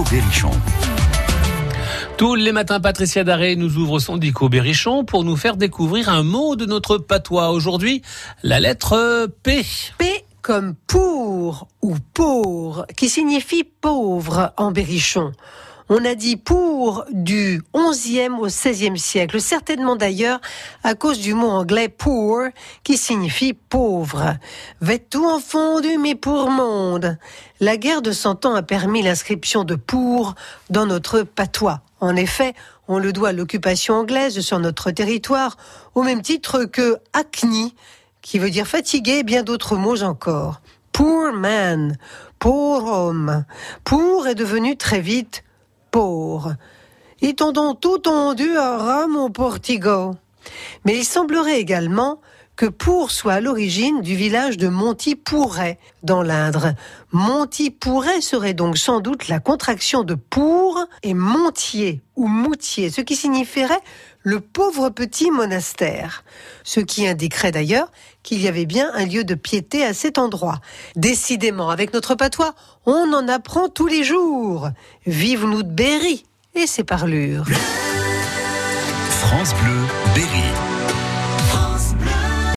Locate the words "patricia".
2.80-3.24